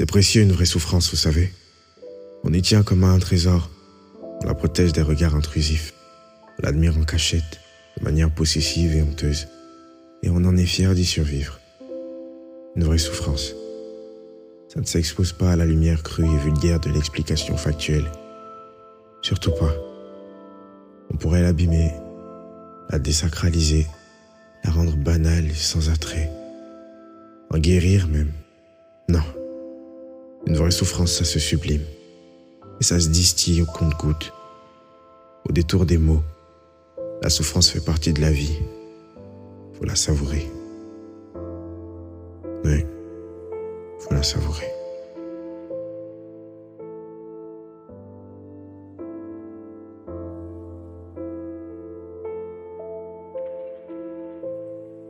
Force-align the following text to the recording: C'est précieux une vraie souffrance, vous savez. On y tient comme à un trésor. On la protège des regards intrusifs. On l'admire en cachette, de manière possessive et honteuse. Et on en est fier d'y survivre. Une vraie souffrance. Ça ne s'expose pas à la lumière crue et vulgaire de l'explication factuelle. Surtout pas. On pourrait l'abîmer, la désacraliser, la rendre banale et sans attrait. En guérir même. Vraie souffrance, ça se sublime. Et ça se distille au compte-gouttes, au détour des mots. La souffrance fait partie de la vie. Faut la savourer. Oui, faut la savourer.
C'est 0.00 0.06
précieux 0.06 0.40
une 0.40 0.52
vraie 0.52 0.64
souffrance, 0.64 1.10
vous 1.10 1.18
savez. 1.18 1.52
On 2.42 2.54
y 2.54 2.62
tient 2.62 2.82
comme 2.82 3.04
à 3.04 3.08
un 3.08 3.18
trésor. 3.18 3.68
On 4.42 4.46
la 4.46 4.54
protège 4.54 4.94
des 4.94 5.02
regards 5.02 5.34
intrusifs. 5.34 5.92
On 6.58 6.62
l'admire 6.62 6.96
en 6.96 7.02
cachette, 7.02 7.60
de 7.98 8.04
manière 8.04 8.30
possessive 8.30 8.96
et 8.96 9.02
honteuse. 9.02 9.48
Et 10.22 10.30
on 10.30 10.36
en 10.36 10.56
est 10.56 10.64
fier 10.64 10.94
d'y 10.94 11.04
survivre. 11.04 11.60
Une 12.76 12.84
vraie 12.84 12.96
souffrance. 12.96 13.54
Ça 14.72 14.80
ne 14.80 14.86
s'expose 14.86 15.34
pas 15.34 15.52
à 15.52 15.56
la 15.56 15.66
lumière 15.66 16.02
crue 16.02 16.24
et 16.24 16.44
vulgaire 16.44 16.80
de 16.80 16.88
l'explication 16.88 17.58
factuelle. 17.58 18.10
Surtout 19.20 19.52
pas. 19.52 19.74
On 21.12 21.18
pourrait 21.18 21.42
l'abîmer, 21.42 21.92
la 22.88 22.98
désacraliser, 22.98 23.86
la 24.64 24.70
rendre 24.70 24.96
banale 24.96 25.50
et 25.50 25.54
sans 25.54 25.90
attrait. 25.90 26.32
En 27.50 27.58
guérir 27.58 28.08
même. 28.08 28.32
Vraie 30.60 30.70
souffrance, 30.70 31.12
ça 31.12 31.24
se 31.24 31.38
sublime. 31.38 31.80
Et 32.82 32.84
ça 32.84 33.00
se 33.00 33.08
distille 33.08 33.62
au 33.62 33.64
compte-gouttes, 33.64 34.30
au 35.48 35.52
détour 35.52 35.86
des 35.86 35.96
mots. 35.96 36.22
La 37.22 37.30
souffrance 37.30 37.70
fait 37.70 37.82
partie 37.82 38.12
de 38.12 38.20
la 38.20 38.30
vie. 38.30 38.58
Faut 39.72 39.86
la 39.86 39.96
savourer. 39.96 40.46
Oui, 42.62 42.84
faut 44.00 44.12
la 44.12 44.22
savourer. 44.22 44.79